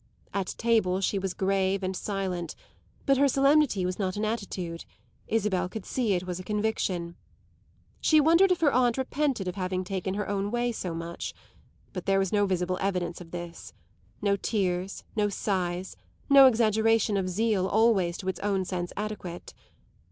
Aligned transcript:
At 0.33 0.55
table 0.57 0.99
she 0.99 1.19
was 1.19 1.35
grave 1.35 1.83
and 1.83 1.95
silent; 1.95 2.55
but 3.05 3.17
her 3.17 3.27
solemnity 3.27 3.85
was 3.85 3.99
not 3.99 4.17
an 4.17 4.25
attitude 4.25 4.83
Isabel 5.27 5.69
could 5.69 5.85
see 5.85 6.13
it 6.13 6.25
was 6.25 6.39
a 6.39 6.43
conviction. 6.43 7.15
She 7.99 8.19
wondered 8.19 8.51
if 8.51 8.61
her 8.61 8.71
aunt 8.73 8.97
repented 8.97 9.47
of 9.47 9.53
having 9.53 9.83
taken 9.83 10.15
her 10.15 10.27
own 10.27 10.49
way 10.49 10.71
so 10.71 10.95
much; 10.95 11.35
but 11.93 12.07
there 12.07 12.17
was 12.17 12.33
no 12.33 12.47
visible 12.47 12.79
evidence 12.81 13.21
of 13.21 13.29
this 13.29 13.73
no 14.23 14.35
tears, 14.35 15.03
no 15.15 15.29
sighs, 15.29 15.95
no 16.31 16.47
exaggeration 16.47 17.15
of 17.15 17.25
a 17.25 17.29
zeal 17.29 17.67
always 17.67 18.17
to 18.17 18.27
its 18.27 18.39
own 18.39 18.65
sense 18.65 18.91
adequate. 18.97 19.53